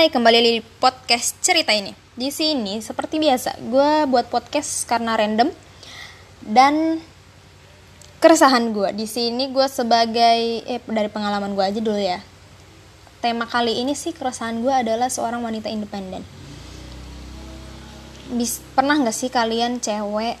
Hai, 0.00 0.08
kembali 0.08 0.38
di 0.40 0.64
podcast 0.80 1.44
cerita 1.44 1.76
ini. 1.76 1.92
Di 2.16 2.32
sini 2.32 2.80
seperti 2.80 3.20
biasa, 3.20 3.60
gue 3.60 4.08
buat 4.08 4.32
podcast 4.32 4.88
karena 4.88 5.12
random 5.12 5.52
dan 6.40 7.04
keresahan 8.16 8.72
gue. 8.72 8.96
Di 8.96 9.04
sini 9.04 9.52
gue 9.52 9.68
sebagai 9.68 10.64
eh 10.64 10.80
dari 10.88 11.12
pengalaman 11.12 11.52
gue 11.52 11.60
aja 11.60 11.80
dulu 11.84 12.00
ya. 12.00 12.16
Tema 13.20 13.44
kali 13.44 13.76
ini 13.76 13.92
sih 13.92 14.16
keresahan 14.16 14.64
gue 14.64 14.72
adalah 14.72 15.12
seorang 15.12 15.44
wanita 15.44 15.68
independen. 15.68 16.24
Bis, 18.32 18.64
pernah 18.72 18.96
nggak 18.96 19.12
sih 19.12 19.28
kalian 19.28 19.84
cewek 19.84 20.40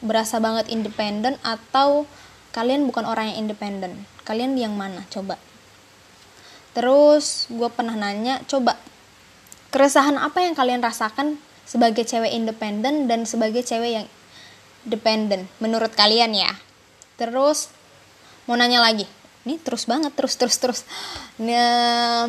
berasa 0.00 0.40
banget 0.40 0.72
independen 0.72 1.36
atau 1.44 2.08
kalian 2.56 2.88
bukan 2.88 3.04
orang 3.04 3.36
yang 3.36 3.44
independen? 3.44 4.08
Kalian 4.24 4.56
yang 4.56 4.72
mana? 4.72 5.04
Coba 5.12 5.36
Terus 6.74 7.46
gue 7.48 7.70
pernah 7.70 7.94
nanya, 7.94 8.42
coba 8.50 8.76
keresahan 9.70 10.18
apa 10.18 10.42
yang 10.42 10.58
kalian 10.58 10.82
rasakan 10.82 11.38
sebagai 11.64 12.02
cewek 12.04 12.34
independen 12.34 13.06
dan 13.06 13.24
sebagai 13.24 13.62
cewek 13.62 14.02
yang 14.02 14.06
dependen 14.84 15.46
menurut 15.62 15.94
kalian 15.94 16.34
ya. 16.34 16.50
Terus 17.14 17.70
mau 18.44 18.58
nanya 18.58 18.82
lagi, 18.82 19.06
ini 19.46 19.56
terus 19.62 19.86
banget, 19.86 20.12
terus 20.12 20.34
terus 20.34 20.56
terus. 20.58 20.80
Nah, 21.40 22.28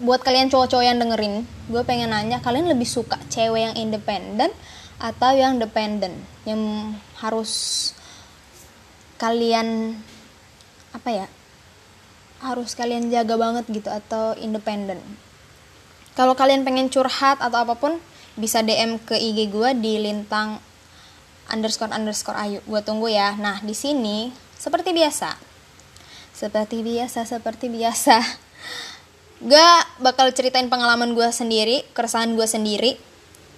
buat 0.00 0.20
kalian 0.24 0.48
cowok-cowok 0.48 0.84
yang 0.84 0.98
dengerin, 0.98 1.44
gue 1.68 1.82
pengen 1.84 2.10
nanya 2.12 2.40
kalian 2.40 2.72
lebih 2.72 2.88
suka 2.88 3.20
cewek 3.28 3.70
yang 3.70 3.76
independen 3.76 4.50
atau 4.96 5.36
yang 5.36 5.60
dependen 5.60 6.16
yang 6.48 6.92
harus 7.20 7.92
kalian 9.20 9.96
apa 10.92 11.10
ya 11.12 11.26
harus 12.46 12.78
kalian 12.78 13.10
jaga 13.10 13.34
banget 13.34 13.66
gitu 13.68 13.90
atau 13.90 14.38
independen 14.38 15.02
kalau 16.16 16.32
kalian 16.32 16.64
pengen 16.64 16.88
curhat 16.88 17.36
atau 17.44 17.60
apa 17.60 17.76
pun 17.76 18.00
bisa 18.40 18.64
DM 18.64 18.96
ke 19.04 19.20
IG 19.20 19.52
gue 19.52 19.70
di 19.76 20.00
lintang 20.00 20.64
underscore 21.52 21.92
underscore 21.92 22.40
ayu. 22.40 22.64
Gue 22.64 22.80
tunggu 22.80 23.12
ya. 23.12 23.36
Nah 23.36 23.60
di 23.60 23.76
sini 23.76 24.32
seperti 24.56 24.96
biasa. 24.96 25.36
Seperti 26.32 26.80
biasa 26.80 27.28
seperti 27.28 27.68
biasa. 27.68 28.16
Gue 29.44 29.68
bakal 30.00 30.32
ceritain 30.32 30.72
pengalaman 30.72 31.12
gue 31.12 31.28
sendiri 31.28 31.84
keresahan 31.92 32.32
gue 32.32 32.48
sendiri. 32.48 32.96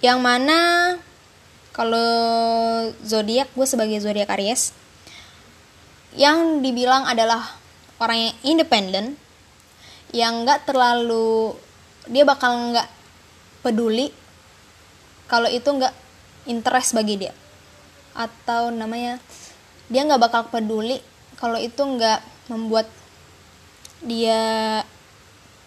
Yang 0.03 0.19
mana 0.19 0.59
kalau 1.71 2.11
zodiak 3.07 3.47
gue 3.55 3.67
sebagai 3.67 4.03
zodiak 4.03 4.31
Aries 4.35 4.75
yang 6.11 6.59
dibilang 6.59 7.07
adalah 7.07 7.58
orang 7.99 8.17
yang 8.17 8.35
independen 8.43 9.05
yang 10.09 10.41
nggak 10.47 10.65
terlalu 10.65 11.53
dia 12.09 12.25
bakal 12.25 12.73
nggak 12.73 12.89
peduli 13.61 14.09
kalau 15.29 15.45
itu 15.45 15.69
nggak 15.69 15.93
interest 16.49 16.97
bagi 16.97 17.21
dia. 17.21 17.33
Atau 18.17 18.73
namanya 18.73 19.21
dia 19.91 20.01
nggak 20.07 20.21
bakal 20.21 20.41
peduli 20.49 20.97
kalau 21.37 21.61
itu 21.61 21.77
nggak 21.77 22.49
membuat 22.49 22.89
dia 24.01 24.81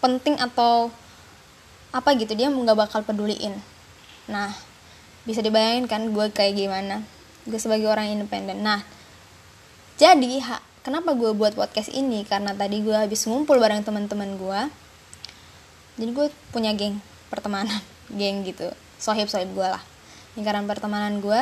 penting 0.03 0.35
atau 0.41 0.91
apa 1.95 2.09
gitu. 2.19 2.35
Dia 2.35 2.51
nggak 2.51 2.75
bakal 2.75 3.07
peduliin. 3.07 3.55
Nah 4.27 4.51
bisa 5.23 5.39
dibayangin 5.39 5.87
kan 5.87 6.03
gue 6.11 6.25
kayak 6.35 6.59
gimana? 6.59 6.99
Gue 7.47 7.61
sebagai 7.61 7.87
orang 7.87 8.11
independen 8.11 8.59
nah 8.59 8.83
jadi 9.93 10.41
kenapa 10.83 11.15
gue 11.15 11.31
buat 11.31 11.55
podcast 11.55 11.89
ini? 11.89 12.27
Karena 12.27 12.51
tadi 12.51 12.83
gue 12.83 12.93
habis 12.93 13.23
ngumpul 13.25 13.57
bareng 13.57 13.81
teman-teman 13.81 14.35
gue 14.35 14.61
jadi 15.93 16.09
gue 16.09 16.27
punya 16.49 16.73
geng 16.73 16.97
pertemanan 17.29 17.79
geng 18.19 18.45
gitu. 18.45 18.69
Sohib 18.97 19.29
sohib 19.29 19.51
gue 19.53 19.67
lah. 19.67 19.81
Lingkaran 20.37 20.65
pertemanan 20.65 21.21
gue 21.21 21.41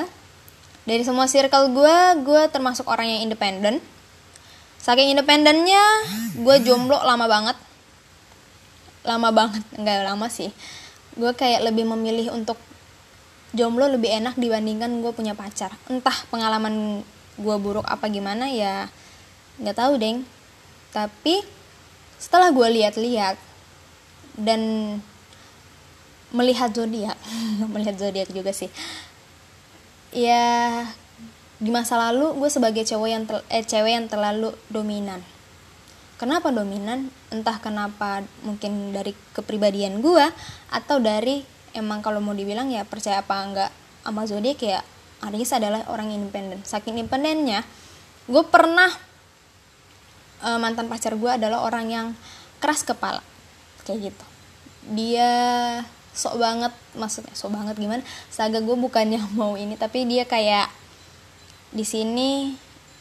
dari 0.82 1.06
semua 1.06 1.30
circle 1.30 1.72
gue 1.72 1.96
gue 2.26 2.42
termasuk 2.52 2.88
orang 2.88 3.08
yang 3.08 3.22
independen. 3.30 3.80
Saking 4.82 5.14
independennya 5.14 5.82
gue 6.36 6.56
jomblo 6.66 6.98
lama 7.02 7.26
banget. 7.30 7.58
Lama 9.06 9.30
banget 9.34 9.64
enggak 9.78 10.06
lama 10.06 10.28
sih. 10.28 10.50
Gue 11.16 11.32
kayak 11.34 11.66
lebih 11.66 11.86
memilih 11.86 12.34
untuk 12.34 12.58
jomblo 13.52 13.88
lebih 13.88 14.10
enak 14.10 14.36
dibandingkan 14.36 15.00
gue 15.00 15.12
punya 15.16 15.38
pacar. 15.38 15.72
Entah 15.88 16.16
pengalaman 16.28 17.06
gue 17.40 17.56
buruk 17.58 17.88
apa 17.88 18.12
gimana 18.12 18.52
ya 18.52 18.92
nggak 19.62 19.78
tahu 19.78 19.94
deng. 20.02 20.26
Tapi 20.92 21.40
setelah 22.18 22.50
gue 22.52 22.68
lihat-lihat 22.82 23.38
dan 24.38 24.62
melihat 26.32 26.72
zodiak 26.72 27.20
melihat 27.74 27.96
zodiak 27.96 28.30
juga 28.34 28.52
sih. 28.52 28.68
Ya 30.12 30.84
di 31.62 31.70
masa 31.70 31.96
lalu 31.96 32.34
gue 32.42 32.50
sebagai 32.50 32.82
cewek 32.82 33.10
yang 33.14 33.24
eh, 33.54 33.62
cewek 33.62 33.94
yang 33.94 34.06
terlalu 34.10 34.52
dominan. 34.74 35.22
Kenapa 36.18 36.54
dominan? 36.54 37.10
Entah 37.34 37.58
kenapa 37.58 38.22
mungkin 38.46 38.94
dari 38.94 39.14
kepribadian 39.34 40.02
gue 40.02 40.26
atau 40.70 40.98
dari 41.02 41.42
emang 41.74 42.02
kalau 42.06 42.22
mau 42.22 42.36
dibilang 42.36 42.70
ya 42.70 42.86
percaya 42.86 43.26
apa 43.26 43.36
enggak 43.42 43.72
sama 44.02 44.26
zodiak 44.26 44.60
ya 44.62 44.82
Aries 45.22 45.54
adalah 45.54 45.86
orang 45.90 46.10
independen. 46.10 46.66
Saking 46.66 46.98
independennya 46.98 47.62
gue 48.26 48.44
pernah 48.50 48.90
uh, 50.42 50.60
mantan 50.62 50.90
pacar 50.90 51.16
gue 51.16 51.32
adalah 51.32 51.66
orang 51.66 51.86
yang 51.90 52.08
keras 52.62 52.86
kepala. 52.86 53.22
Kayak 53.86 54.14
gitu. 54.14 54.26
Dia 54.94 55.30
sok 56.12 56.44
banget 56.44 56.76
maksudnya 57.00 57.32
sok 57.34 57.56
banget 57.56 57.76
gimana? 57.80 58.04
Saga 58.28 58.60
gue 58.60 58.76
bukannya 58.76 59.22
mau 59.40 59.56
ini 59.56 59.80
tapi 59.80 60.04
dia 60.06 60.28
kayak 60.28 60.68
di 61.72 61.88
sini 61.88 62.52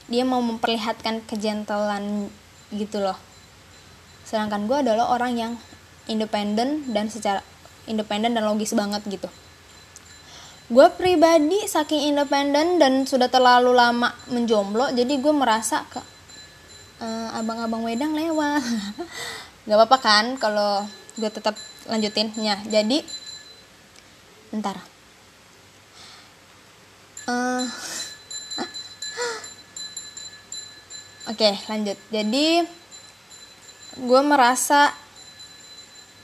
dia 0.07 0.23
mau 0.27 0.43
memperlihatkan 0.43 1.27
kejentelan 1.27 2.31
gitu 2.75 3.03
loh. 3.03 3.19
Sedangkan 4.27 4.67
gue 4.71 4.79
adalah 4.79 5.11
orang 5.11 5.33
yang 5.39 5.53
independen 6.07 6.91
dan 6.91 7.11
secara 7.11 7.43
independen 7.87 8.35
dan 8.35 8.47
logis 8.47 8.75
banget 8.75 9.03
gitu. 9.07 9.31
Gue 10.71 10.87
pribadi 10.95 11.67
saking 11.67 12.15
independen 12.15 12.79
dan 12.79 13.03
sudah 13.03 13.27
terlalu 13.27 13.75
lama 13.75 14.15
menjomblo 14.31 14.95
jadi 14.95 15.19
gue 15.19 15.35
merasa 15.35 15.83
uh, 17.01 17.29
abang-abang 17.35 17.83
wedang 17.83 18.15
lewat. 18.15 18.63
Nggak 19.67 19.77
apa-apa 19.77 19.99
kan 19.99 20.37
kalau 20.37 20.87
gue 21.17 21.31
tetap 21.33 21.57
lanjutin? 21.89 22.31
Ya 22.39 22.61
jadi 22.69 23.03
bentar. 24.53 24.77
Uh, 27.27 27.65
oke 31.31 31.37
okay, 31.37 31.59
lanjut. 31.67 31.97
Jadi 32.13 32.63
gue 33.99 34.23
merasa 34.23 34.95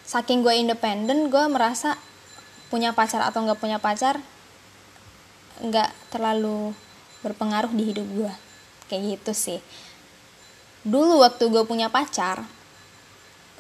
saking 0.07 0.47
gue 0.47 0.55
independen 0.55 1.35
gue 1.35 1.45
merasa 1.51 1.99
punya 2.71 2.95
pacar 2.95 3.27
atau 3.27 3.43
nggak 3.43 3.59
punya 3.59 3.83
pacar 3.83 4.23
nggak 5.59 5.91
terlalu 6.15 6.71
berpengaruh 7.27 7.75
di 7.75 7.91
hidup 7.91 8.07
gue 8.07 8.33
kayak 8.87 9.19
gitu 9.19 9.33
sih 9.35 9.59
dulu 10.87 11.27
waktu 11.27 11.51
gue 11.51 11.67
punya 11.67 11.91
pacar 11.91 12.47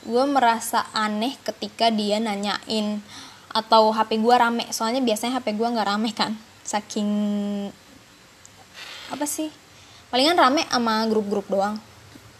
gue 0.06 0.24
merasa 0.30 0.86
aneh 0.94 1.34
ketika 1.42 1.90
dia 1.90 2.22
nanyain 2.22 3.02
atau 3.50 3.90
HP 3.90 4.22
gue 4.22 4.34
rame. 4.36 4.64
Soalnya 4.70 5.02
biasanya 5.02 5.42
HP 5.42 5.58
gue 5.58 5.66
nggak 5.66 5.88
rame 5.90 6.14
kan 6.14 6.38
saking 6.66 7.10
apa 9.06 9.22
sih 9.22 9.54
palingan 10.10 10.38
rame 10.38 10.62
sama 10.70 11.02
grup-grup 11.10 11.50
doang. 11.50 11.82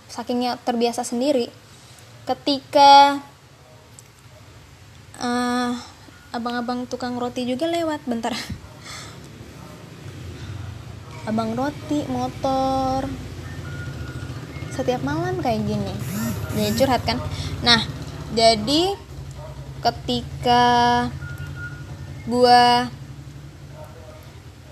Sakingnya 0.07 0.55
terbiasa 0.63 1.03
sendiri. 1.03 1.51
Ketika 2.27 3.19
uh, 5.19 5.71
abang-abang 6.31 6.87
tukang 6.87 7.19
roti 7.19 7.43
juga 7.43 7.67
lewat 7.67 8.07
bentar. 8.07 8.31
Abang 11.29 11.59
roti 11.59 12.07
motor 12.07 13.11
setiap 14.77 15.01
malam 15.01 15.41
kayak 15.41 15.65
gini. 15.65 15.95
Jadi 16.53 16.71
curhat 16.77 17.03
kan? 17.09 17.17
Nah 17.65 17.81
jadi 18.37 18.93
ketika 19.81 20.65
gue 22.29 22.63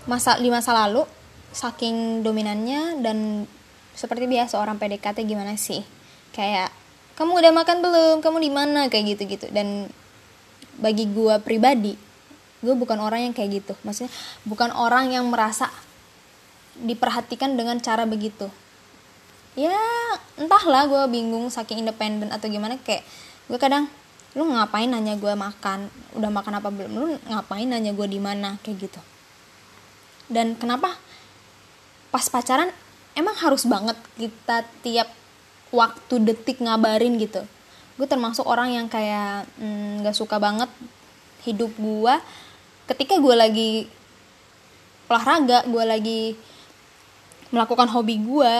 masa 0.04 0.36
di 0.36 0.52
masa 0.52 0.76
lalu 0.76 1.08
saking 1.54 2.20
dominannya 2.20 3.00
dan 3.00 3.48
seperti 3.96 4.28
biasa 4.28 4.60
orang 4.60 4.76
PDKT 4.76 5.24
gimana 5.24 5.56
sih? 5.56 5.80
Kayak 6.36 6.68
kamu 7.16 7.40
udah 7.40 7.52
makan 7.56 7.76
belum? 7.80 8.16
Kamu 8.20 8.38
di 8.44 8.50
mana? 8.52 8.92
Kayak 8.92 9.16
gitu 9.16 9.22
gitu 9.40 9.46
dan 9.48 9.88
bagi 10.76 11.08
gue 11.08 11.38
pribadi 11.40 11.94
gue 12.64 12.72
bukan 12.72 12.96
orang 12.96 13.28
yang 13.28 13.34
kayak 13.36 13.64
gitu. 13.64 13.72
Maksudnya 13.84 14.12
bukan 14.48 14.72
orang 14.72 15.12
yang 15.12 15.28
merasa 15.28 15.68
diperhatikan 16.80 17.54
dengan 17.54 17.78
cara 17.78 18.02
begitu 18.08 18.50
ya 19.54 19.74
entahlah 20.34 20.86
gue 20.90 21.02
bingung 21.14 21.46
saking 21.46 21.86
independen 21.86 22.30
atau 22.34 22.50
gimana 22.50 22.74
kayak 22.82 23.06
gue 23.46 23.58
kadang 23.58 23.86
lu 24.34 24.50
ngapain 24.50 24.90
nanya 24.90 25.14
gue 25.14 25.30
makan? 25.30 25.86
Udah 26.18 26.30
makan 26.30 26.58
apa 26.58 26.68
belum? 26.74 26.90
Lu 26.90 27.06
ngapain 27.30 27.70
nanya 27.70 27.94
gue 27.94 28.06
di 28.10 28.18
mana? 28.18 28.58
Kayak 28.66 28.90
gitu. 28.90 29.00
Dan 30.26 30.58
kenapa? 30.58 30.98
Pas 32.10 32.26
pacaran 32.26 32.70
emang 33.14 33.38
harus 33.38 33.62
banget 33.62 33.94
kita 34.18 34.66
tiap 34.82 35.08
waktu 35.70 36.14
detik 36.18 36.58
ngabarin 36.58 37.14
gitu. 37.22 37.46
Gue 37.94 38.10
termasuk 38.10 38.42
orang 38.42 38.74
yang 38.74 38.86
kayak 38.90 39.46
mm, 39.54 40.02
mm, 40.02 40.14
suka 40.14 40.42
banget 40.42 40.70
hidup 41.46 41.70
gue 41.78 42.14
ketika 42.90 43.20
gue 43.20 43.34
lagi 43.36 43.70
olahraga 45.08 45.64
gue 45.68 45.84
lagi 45.84 46.22
melakukan 47.52 47.88
hobi 47.92 48.16
gue 48.20 48.54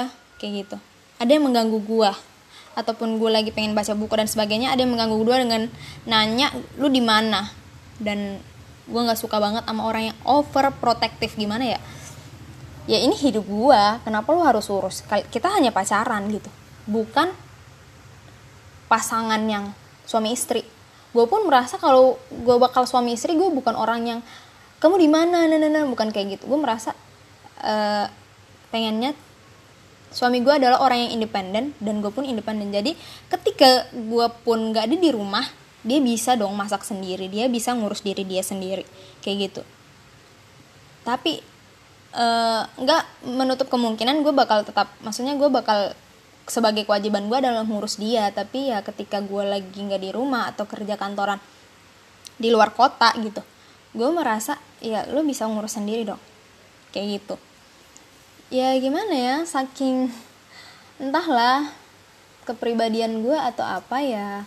kayak 0.45 0.69
gitu. 0.69 0.77
Ada 1.17 1.41
yang 1.41 1.49
mengganggu 1.49 1.81
gue 1.81 2.11
ataupun 2.77 3.17
gue 3.17 3.31
lagi 3.33 3.49
pengen 3.49 3.73
baca 3.73 3.97
buku 3.97 4.13
dan 4.13 4.29
sebagainya 4.29 4.77
ada 4.77 4.85
yang 4.85 4.93
mengganggu 4.93 5.17
gue 5.25 5.37
dengan 5.49 5.63
nanya 6.05 6.53
lu 6.77 6.93
di 6.93 7.01
mana? 7.01 7.49
Dan 7.97 8.37
gue 8.85 9.01
nggak 9.01 9.17
suka 9.17 9.41
banget 9.41 9.65
sama 9.65 9.89
orang 9.89 10.13
yang 10.13 10.19
over 10.29 10.69
protektif 10.77 11.33
gimana 11.41 11.65
ya? 11.65 11.81
Ya 12.85 13.01
ini 13.01 13.17
hidup 13.17 13.49
gue 13.49 13.83
kenapa 14.05 14.29
lu 14.37 14.45
harus 14.45 14.69
urus? 14.69 15.01
Kita 15.09 15.49
hanya 15.49 15.73
pacaran 15.73 16.29
gitu. 16.29 16.53
Bukan 16.85 17.33
pasangan 18.93 19.41
yang 19.49 19.73
suami 20.05 20.37
istri. 20.37 20.61
Gue 21.17 21.25
pun 21.25 21.49
merasa 21.49 21.81
kalau 21.81 22.21
gue 22.29 22.57
bakal 22.61 22.85
suami 22.85 23.17
istri 23.17 23.33
gue 23.33 23.49
bukan 23.49 23.73
orang 23.73 24.05
yang 24.05 24.21
kamu 24.85 25.01
di 25.01 25.09
mana? 25.09 25.49
Nah, 25.49 25.57
nah, 25.57 25.71
nah, 25.73 25.89
bukan 25.89 26.13
kayak 26.13 26.37
gitu. 26.37 26.45
Gue 26.45 26.61
merasa 26.61 26.93
uh, 27.65 28.05
pengennya 28.69 29.17
suami 30.15 30.39
gue 30.41 30.55
adalah 30.55 30.79
orang 30.79 31.11
yang 31.11 31.21
independen 31.21 31.75
dan 31.83 31.99
gue 31.99 32.09
pun 32.15 32.23
independen. 32.23 32.71
Jadi 32.71 32.95
ketika 33.27 33.91
gue 33.91 34.27
pun 34.47 34.71
gak 34.71 34.87
ada 34.87 34.97
di 34.97 35.11
rumah 35.11 35.43
dia 35.85 35.99
bisa 36.01 36.39
dong 36.39 36.55
masak 36.55 36.87
sendiri. 36.87 37.27
Dia 37.27 37.51
bisa 37.51 37.75
ngurus 37.75 38.01
diri 38.07 38.23
dia 38.23 38.41
sendiri. 38.41 38.87
Kayak 39.21 39.37
gitu. 39.51 39.63
Tapi 41.05 41.43
uh, 42.17 42.63
nggak 42.81 43.29
menutup 43.29 43.69
kemungkinan 43.69 44.25
gue 44.25 44.33
bakal 44.33 44.65
tetap 44.65 44.89
maksudnya 45.05 45.37
gue 45.37 45.51
bakal 45.53 45.93
sebagai 46.49 46.87
kewajiban 46.87 47.29
gue 47.29 47.37
adalah 47.37 47.67
ngurus 47.67 47.99
dia. 47.99 48.31
Tapi 48.31 48.73
ya 48.73 48.81
ketika 48.81 49.21
gue 49.21 49.45
lagi 49.45 49.77
nggak 49.77 50.01
di 50.01 50.11
rumah 50.15 50.49
atau 50.49 50.65
kerja 50.65 50.97
kantoran 50.97 51.43
di 52.39 52.49
luar 52.49 52.75
kota 52.75 53.15
gitu 53.23 53.43
gue 53.95 54.11
merasa 54.11 54.59
ya 54.83 55.07
lo 55.07 55.23
bisa 55.23 55.47
ngurus 55.47 55.79
sendiri 55.79 56.03
dong. 56.03 56.19
Kayak 56.91 57.07
gitu 57.19 57.37
ya 58.55 58.71
gimana 58.79 59.11
ya? 59.11 59.37
Saking 59.43 60.15
entahlah 61.03 61.75
kepribadian 62.47 63.27
gue 63.27 63.35
atau 63.35 63.67
apa 63.67 63.99
ya 63.99 64.47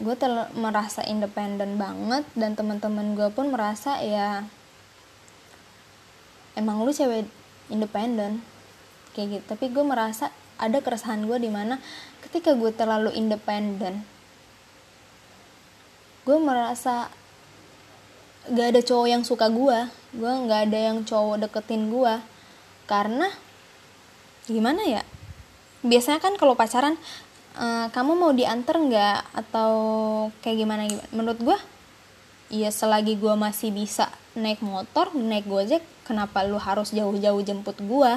gue 0.00 0.16
merasa 0.56 1.04
independen 1.04 1.76
banget 1.76 2.24
dan 2.32 2.56
teman-teman 2.56 3.12
gue 3.12 3.28
pun 3.28 3.52
merasa 3.52 4.00
ya 4.00 4.48
emang 6.56 6.80
lu 6.80 6.88
cewek 6.88 7.28
independen 7.68 8.40
kayak 9.12 9.36
gitu. 9.36 9.44
Tapi 9.52 9.68
gue 9.68 9.84
merasa 9.84 10.32
ada 10.56 10.80
keresahan 10.80 11.28
gue 11.28 11.36
di 11.36 11.52
mana 11.52 11.76
ketika 12.24 12.56
gue 12.56 12.72
terlalu 12.72 13.12
independen 13.12 14.00
gue 16.24 16.36
merasa 16.36 17.08
gak 18.48 18.76
ada 18.76 18.80
cowok 18.84 19.08
yang 19.08 19.24
suka 19.24 19.48
gue 19.48 19.78
gue 20.16 20.32
gak 20.48 20.68
ada 20.68 20.78
yang 20.92 21.04
cowok 21.04 21.48
deketin 21.48 21.88
gue 21.88 22.14
karena 22.90 23.30
gimana 24.50 24.82
ya 24.82 25.06
biasanya 25.86 26.18
kan 26.18 26.34
kalau 26.34 26.58
pacaran 26.58 26.98
uh, 27.56 27.86
kamu 27.90 28.12
mau 28.16 28.32
diantar 28.34 28.76
nggak? 28.78 29.20
Atau 29.34 29.72
kayak 30.44 30.56
gimana 30.60 30.82
gimana? 30.86 31.08
Menurut 31.14 31.40
gue 31.40 31.58
iya 32.50 32.68
selagi 32.74 33.14
gue 33.16 33.34
masih 33.38 33.70
bisa 33.70 34.10
naik 34.34 34.58
motor 34.58 35.14
naik 35.14 35.46
gojek 35.46 35.82
kenapa 36.02 36.42
lu 36.42 36.58
harus 36.58 36.90
jauh-jauh 36.90 37.42
jemput 37.46 37.78
gue 37.78 38.12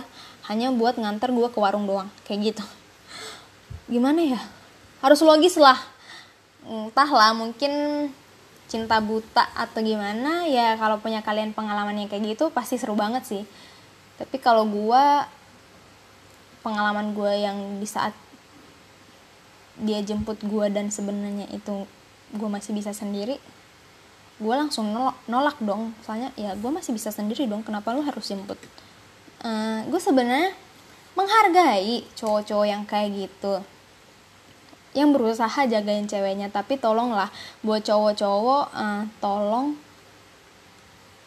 hanya 0.49 0.73
buat 0.73 0.97
nganter 0.97 1.29
gue 1.29 1.47
ke 1.53 1.59
warung 1.61 1.85
doang 1.85 2.09
kayak 2.27 2.53
gitu. 2.53 2.65
Gimana 3.87 4.21
ya? 4.25 4.41
Harus 4.99 5.21
logis 5.21 5.55
lah. 5.59 5.77
Entahlah 6.63 7.35
mungkin 7.35 7.71
cinta 8.71 8.97
buta 9.03 9.53
atau 9.53 9.85
gimana 9.85 10.49
ya 10.49 10.73
kalau 10.79 10.97
punya 10.97 11.21
kalian 11.21 11.53
pengalaman 11.53 11.93
yang 11.93 12.09
kayak 12.09 12.33
gitu 12.33 12.49
pasti 12.49 12.81
seru 12.81 12.97
banget 12.97 13.21
sih 13.21 13.43
tapi 14.17 14.37
kalau 14.37 14.67
gue 14.67 15.03
pengalaman 16.63 17.11
gue 17.11 17.33
yang 17.43 17.57
di 17.81 17.87
saat 17.89 18.15
dia 19.79 19.99
jemput 20.05 20.37
gue 20.45 20.65
dan 20.69 20.93
sebenarnya 20.93 21.49
itu 21.49 21.89
gue 22.33 22.49
masih 22.49 22.77
bisa 22.77 22.93
sendiri 22.93 23.41
gue 24.41 24.55
langsung 24.55 24.89
nolak, 24.89 25.17
nolak 25.29 25.57
dong. 25.61 25.93
Soalnya 26.01 26.33
ya 26.33 26.57
gue 26.57 26.71
masih 26.71 26.91
bisa 26.95 27.13
sendiri 27.13 27.45
dong 27.45 27.61
kenapa 27.61 27.93
lu 27.93 28.01
harus 28.01 28.25
jemput? 28.25 28.57
Uh, 29.43 29.85
gue 29.87 29.99
sebenarnya 29.99 30.55
menghargai 31.13 32.03
cowok-cowok 32.17 32.67
yang 32.67 32.83
kayak 32.83 33.27
gitu. 33.27 33.61
Yang 34.93 35.09
berusaha 35.15 35.59
jagain 35.69 36.05
ceweknya 36.05 36.49
tapi 36.49 36.77
tolonglah 36.77 37.29
buat 37.61 37.81
cowok-cowok 37.85 38.63
uh, 38.73 39.03
tolong 39.21 39.77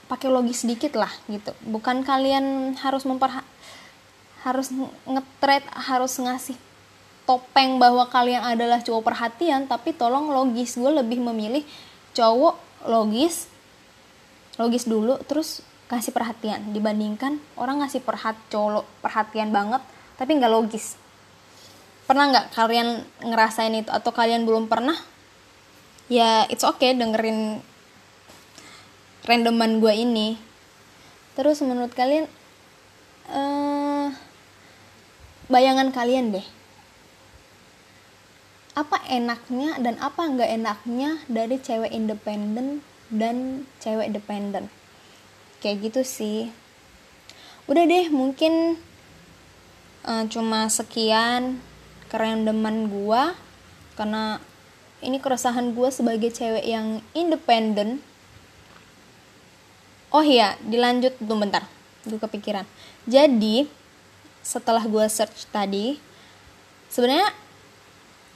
pakai 0.07 0.31
logis 0.31 0.63
sedikit 0.63 0.95
lah 0.95 1.11
gitu. 1.27 1.53
Bukan 1.67 2.07
kalian 2.07 2.75
harus 2.79 3.03
memper 3.07 3.43
harus 4.47 4.71
ngetret 5.07 5.67
harus 5.75 6.15
ngasih 6.23 6.55
topeng 7.27 7.83
bahwa 7.83 8.07
kalian 8.07 8.47
adalah 8.47 8.79
cowok 8.79 9.03
perhatian 9.03 9.67
tapi 9.67 9.91
tolong 9.91 10.31
logis. 10.31 10.79
Gue 10.79 10.95
lebih 10.95 11.19
memilih 11.19 11.67
cowok 12.15 12.87
logis 12.87 13.51
logis 14.57 14.89
dulu 14.89 15.19
terus 15.27 15.61
kasih 15.91 16.15
perhatian. 16.15 16.71
Dibandingkan 16.71 17.43
orang 17.59 17.83
ngasih 17.83 18.03
perhat 18.07 18.39
cowok 18.49 18.87
perhatian 19.03 19.51
banget 19.51 19.83
tapi 20.15 20.39
nggak 20.39 20.55
logis. 20.55 20.95
Pernah 22.07 22.31
nggak 22.31 22.47
kalian 22.55 23.03
ngerasain 23.27 23.75
itu? 23.75 23.91
Atau 23.91 24.15
kalian 24.15 24.47
belum 24.47 24.71
pernah? 24.71 24.95
Ya 26.07 26.47
it's 26.47 26.63
okay 26.63 26.95
dengerin 26.95 27.59
randoman 29.27 29.83
gue 29.83 29.93
ini. 29.93 30.39
Terus 31.35 31.61
menurut 31.61 31.93
kalian 31.93 32.31
uh, 33.29 34.09
bayangan 35.51 35.91
kalian 35.93 36.33
deh. 36.33 36.47
Apa 38.79 39.03
enaknya 39.11 39.77
dan 39.83 39.99
apa 40.01 40.25
nggak 40.25 40.51
enaknya 40.63 41.21
dari 41.27 41.59
cewek 41.59 41.93
independen 41.93 42.81
dan 43.11 43.67
cewek 43.83 44.15
dependen 44.15 44.71
kayak 45.61 45.91
gitu 45.91 46.07
sih. 46.07 46.55
Udah 47.67 47.83
deh 47.83 48.07
mungkin 48.15 48.79
uh, 50.07 50.25
cuma 50.31 50.71
sekian 50.71 51.59
kerandoman 52.07 52.87
gue 52.87 53.23
karena 53.99 54.39
ini 55.03 55.19
keresahan 55.19 55.75
gue 55.75 55.89
sebagai 55.91 56.31
cewek 56.31 56.63
yang 56.63 57.03
independen 57.13 58.01
oh 60.17 60.25
iya 60.25 60.57
dilanjut 60.65 61.21
tuh 61.21 61.37
bentar. 61.37 61.69
Gue 62.09 62.17
kepikiran. 62.17 62.65
Jadi 63.05 63.69
setelah 64.41 64.81
gue 64.89 65.05
search 65.13 65.45
tadi 65.53 66.01
sebenarnya 66.89 67.29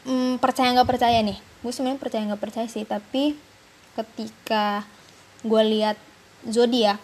hmm, 0.05 0.37
percaya 0.37 0.77
nggak 0.77 0.91
percaya 0.91 1.25
nih? 1.25 1.41
Gue 1.65 1.73
sebenarnya 1.73 1.97
percaya 1.97 2.23
nggak 2.29 2.43
percaya 2.43 2.69
sih 2.69 2.85
tapi 2.85 3.33
ketika 3.97 4.85
gue 5.41 5.63
lihat 5.73 5.97
zodiak 6.45 7.01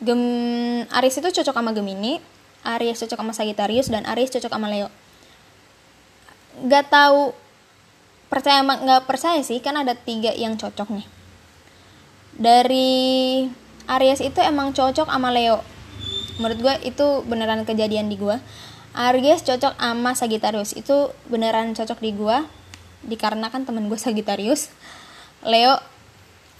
Gem 0.00 0.22
Aries 0.88 1.20
itu 1.20 1.28
cocok 1.28 1.52
sama 1.52 1.76
Gemini 1.76 2.22
Aries 2.64 3.02
cocok 3.02 3.18
sama 3.20 3.32
Sagittarius 3.34 3.92
dan 3.92 4.06
Aries 4.06 4.30
cocok 4.30 4.52
sama 4.52 4.70
Leo. 4.70 4.88
Gak 6.70 6.92
tahu 6.92 7.32
percaya 8.30 8.62
nggak 8.62 9.10
percaya 9.10 9.42
sih 9.42 9.58
kan 9.58 9.74
ada 9.74 9.98
tiga 9.98 10.30
yang 10.30 10.54
cocok 10.54 10.86
nih 10.94 11.19
dari 12.40 13.44
Aries 13.84 14.24
itu 14.24 14.40
emang 14.40 14.72
cocok 14.72 15.12
sama 15.12 15.28
Leo. 15.28 15.60
Menurut 16.40 16.58
gue 16.64 16.74
itu 16.88 17.20
beneran 17.28 17.68
kejadian 17.68 18.08
di 18.08 18.16
gue 18.16 18.40
Aries 18.96 19.44
cocok 19.44 19.76
sama 19.76 20.16
Sagittarius. 20.16 20.72
Itu 20.72 21.12
beneran 21.28 21.76
cocok 21.76 22.00
di 22.00 22.16
gue 22.16 22.36
dikarenakan 23.04 23.68
temen 23.68 23.92
gue 23.92 24.00
Sagittarius. 24.08 24.72
Leo 25.44 25.76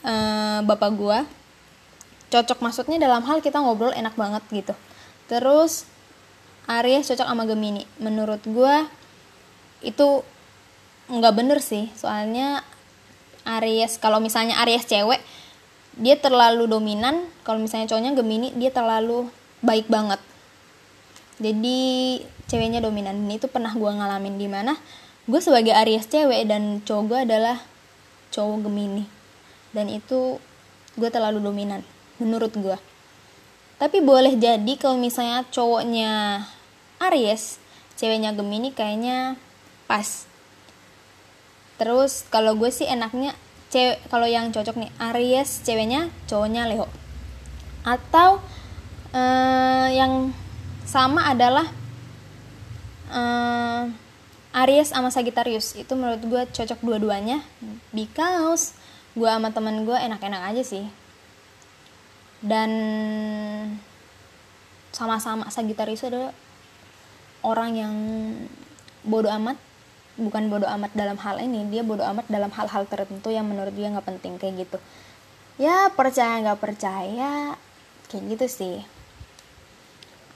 ee, 0.04 0.60
bapak 0.68 0.92
gue 0.94 1.18
cocok 2.30 2.62
maksudnya 2.62 3.00
dalam 3.02 3.26
hal 3.26 3.40
kita 3.40 3.58
ngobrol 3.58 3.96
enak 3.96 4.14
banget 4.20 4.44
gitu. 4.52 4.76
Terus 5.32 5.88
Aries 6.68 7.08
cocok 7.08 7.24
sama 7.24 7.48
Gemini. 7.48 7.88
Menurut 7.96 8.44
gue 8.44 8.74
itu 9.80 10.22
nggak 11.08 11.34
bener 11.34 11.58
sih. 11.64 11.88
Soalnya 11.96 12.60
Aries 13.48 13.96
kalau 13.96 14.20
misalnya 14.20 14.60
Aries 14.60 14.84
cewek 14.84 15.18
dia 16.00 16.16
terlalu 16.16 16.64
dominan 16.64 17.28
kalau 17.44 17.60
misalnya 17.60 17.92
cowoknya 17.92 18.16
Gemini 18.16 18.48
dia 18.56 18.72
terlalu 18.72 19.28
baik 19.60 19.86
banget. 19.86 20.18
Jadi 21.40 21.78
ceweknya 22.48 22.80
dominan. 22.80 23.14
Dan 23.14 23.30
itu 23.30 23.46
pernah 23.46 23.72
gue 23.76 23.90
ngalamin 23.92 24.40
di 24.40 24.48
mana 24.48 24.74
gue 25.28 25.40
sebagai 25.40 25.76
Aries 25.76 26.08
cewek 26.08 26.48
dan 26.48 26.80
cowok 26.82 27.04
gue 27.06 27.18
adalah 27.28 27.56
cowok 28.32 28.66
Gemini. 28.66 29.04
Dan 29.70 29.92
itu 29.92 30.40
gue 30.96 31.08
terlalu 31.12 31.38
dominan 31.38 31.84
menurut 32.18 32.52
gue 32.56 32.76
tapi 33.80 34.04
boleh 34.04 34.36
jadi 34.36 34.76
kalau 34.76 35.00
misalnya 35.00 35.40
cowoknya 35.48 36.44
Aries 37.00 37.56
ceweknya 37.96 38.36
Gemini 38.36 38.76
kayaknya 38.76 39.40
pas. 39.88 40.28
Terus 41.80 42.28
kalau 42.28 42.52
gue 42.60 42.68
sih 42.68 42.84
enaknya 42.84 43.32
cewek 43.70 44.02
kalau 44.10 44.26
yang 44.26 44.50
cocok 44.50 44.76
nih 44.76 44.90
Aries 44.98 45.62
ceweknya 45.62 46.10
cowoknya 46.26 46.66
Leo. 46.66 46.90
Atau 47.86 48.42
uh, 49.14 49.88
yang 49.88 50.34
sama 50.84 51.30
adalah 51.30 51.70
uh, 53.14 53.86
Aries 54.66 54.90
sama 54.90 55.14
Sagittarius. 55.14 55.78
Itu 55.78 55.94
menurut 55.94 56.20
gue 56.26 56.42
cocok 56.50 56.82
dua-duanya. 56.82 57.46
Because 57.94 58.74
gue 59.14 59.30
sama 59.30 59.54
temen 59.54 59.86
gue 59.86 59.94
enak-enak 59.94 60.42
aja 60.50 60.62
sih. 60.66 60.84
Dan 62.42 62.70
sama-sama 64.90 65.46
Sagittarius 65.48 66.02
adalah 66.02 66.34
orang 67.46 67.70
yang 67.78 67.94
bodoh 69.06 69.30
amat 69.30 69.69
bukan 70.18 70.50
bodoh 70.50 70.66
amat 70.66 70.90
dalam 70.96 71.18
hal 71.20 71.38
ini 71.38 71.68
dia 71.70 71.86
bodoh 71.86 72.06
amat 72.14 72.26
dalam 72.26 72.50
hal-hal 72.50 72.86
tertentu 72.90 73.30
yang 73.30 73.46
menurut 73.46 73.70
dia 73.74 73.90
nggak 73.92 74.06
penting 74.06 74.38
kayak 74.40 74.66
gitu. 74.66 74.78
Ya 75.60 75.92
percaya 75.92 76.40
nggak 76.40 76.60
percaya 76.60 77.54
kayak 78.08 78.24
gitu 78.34 78.46
sih. 78.48 78.76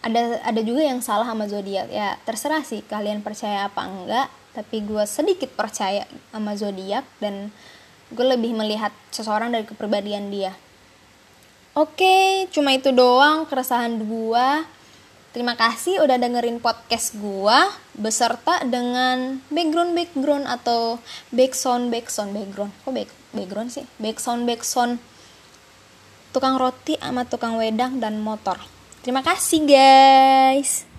Ada 0.04 0.44
ada 0.44 0.60
juga 0.60 0.84
yang 0.84 1.00
salah 1.00 1.24
sama 1.24 1.48
zodiak. 1.48 1.88
Ya 1.88 2.20
terserah 2.28 2.62
sih 2.62 2.84
kalian 2.84 3.24
percaya 3.24 3.66
apa 3.66 3.82
enggak 3.88 4.28
tapi 4.54 4.86
gue 4.86 5.02
sedikit 5.08 5.50
percaya 5.58 6.06
sama 6.30 6.54
zodiak 6.54 7.02
dan 7.18 7.50
gue 8.14 8.26
lebih 8.26 8.54
melihat 8.54 8.94
seseorang 9.10 9.50
dari 9.50 9.66
kepribadian 9.66 10.30
dia. 10.30 10.54
Oke 11.74 12.46
cuma 12.54 12.70
itu 12.70 12.94
doang 12.94 13.50
keresahan 13.50 13.98
gue 13.98 14.46
Terima 15.34 15.58
kasih 15.58 15.98
udah 15.98 16.14
dengerin 16.14 16.62
podcast 16.62 17.18
gua 17.18 17.66
beserta 17.98 18.62
dengan 18.62 19.42
background 19.50 19.90
background 19.98 20.46
atau 20.46 21.02
backsound 21.34 21.90
backsound 21.90 22.30
background. 22.30 22.70
Kok 22.86 22.94
back 22.94 23.10
background 23.34 23.74
sih? 23.74 23.82
Backsound 23.98 24.46
backsound 24.46 25.02
tukang 26.30 26.54
roti 26.54 26.94
sama 27.02 27.26
tukang 27.26 27.58
wedang 27.58 27.98
dan 27.98 28.22
motor. 28.22 28.62
Terima 29.02 29.26
kasih 29.26 29.66
guys. 29.66 30.93